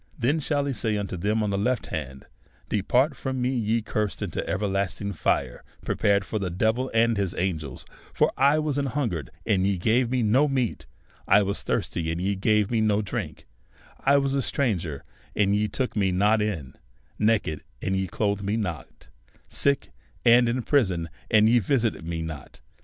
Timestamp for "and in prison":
20.25-21.09